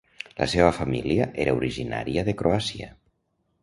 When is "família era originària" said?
0.77-2.27